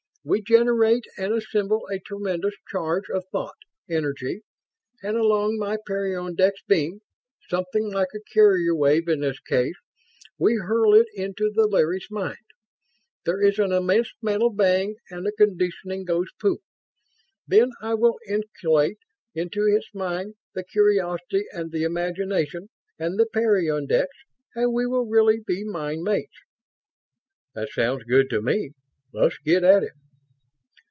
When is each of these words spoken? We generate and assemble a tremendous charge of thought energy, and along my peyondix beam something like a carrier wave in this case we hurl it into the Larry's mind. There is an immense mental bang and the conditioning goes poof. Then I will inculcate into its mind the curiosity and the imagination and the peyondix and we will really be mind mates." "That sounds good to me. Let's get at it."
We 0.23 0.39
generate 0.43 1.05
and 1.17 1.33
assemble 1.33 1.87
a 1.87 1.97
tremendous 1.97 2.53
charge 2.69 3.09
of 3.09 3.25
thought 3.31 3.55
energy, 3.89 4.41
and 5.01 5.17
along 5.17 5.57
my 5.57 5.77
peyondix 5.89 6.59
beam 6.67 7.01
something 7.49 7.91
like 7.91 8.09
a 8.13 8.19
carrier 8.31 8.75
wave 8.75 9.07
in 9.07 9.21
this 9.21 9.39
case 9.39 9.73
we 10.37 10.57
hurl 10.57 10.93
it 10.93 11.07
into 11.15 11.51
the 11.51 11.65
Larry's 11.65 12.05
mind. 12.11 12.37
There 13.25 13.41
is 13.41 13.57
an 13.57 13.71
immense 13.71 14.11
mental 14.21 14.51
bang 14.53 14.97
and 15.09 15.25
the 15.25 15.31
conditioning 15.31 16.05
goes 16.05 16.29
poof. 16.39 16.59
Then 17.47 17.71
I 17.81 17.95
will 17.95 18.19
inculcate 18.29 18.99
into 19.33 19.65
its 19.65 19.87
mind 19.91 20.35
the 20.53 20.63
curiosity 20.63 21.45
and 21.51 21.71
the 21.71 21.81
imagination 21.83 22.69
and 22.99 23.17
the 23.17 23.25
peyondix 23.25 24.05
and 24.53 24.71
we 24.71 24.85
will 24.85 25.07
really 25.07 25.39
be 25.39 25.63
mind 25.63 26.03
mates." 26.03 26.37
"That 27.55 27.69
sounds 27.71 28.03
good 28.03 28.29
to 28.29 28.43
me. 28.43 28.73
Let's 29.11 29.39
get 29.39 29.63
at 29.63 29.81
it." 29.81 29.93